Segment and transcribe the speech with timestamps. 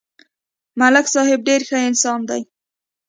[0.79, 2.41] ملک صاحب ډېر ښه انسان دی